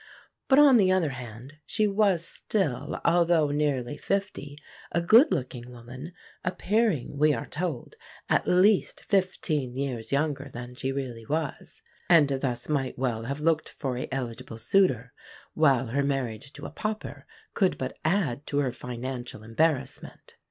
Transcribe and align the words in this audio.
But 0.47 0.57
on 0.57 0.77
the 0.77 0.91
other 0.91 1.11
hand 1.11 1.57
she 1.63 1.85
was 1.85 2.25
still, 2.25 2.99
although 3.05 3.51
nearly 3.51 3.97
fifty, 3.97 4.57
a 4.91 4.99
good 4.99 5.31
looking 5.31 5.69
woman, 5.69 6.13
"appearing," 6.43 7.19
we 7.19 7.35
are 7.35 7.45
told, 7.45 7.97
"at 8.27 8.47
least 8.47 9.03
fifteen 9.05 9.75
years 9.77 10.11
younger 10.11 10.49
than 10.51 10.73
she 10.73 10.91
really 10.91 11.27
was"; 11.27 11.83
and 12.09 12.27
thus 12.27 12.67
might 12.67 12.97
well 12.97 13.25
have 13.25 13.41
looked 13.41 13.69
for 13.69 13.95
a 13.95 14.07
eligible 14.11 14.57
suitor; 14.57 15.13
while 15.53 15.85
her 15.85 16.01
marriage 16.01 16.51
to 16.53 16.65
a 16.65 16.71
pauper 16.71 17.27
could 17.53 17.77
but 17.77 17.95
add 18.03 18.47
to 18.47 18.57
her 18.57 18.71
financial 18.71 19.43
embarrassment. 19.43 20.33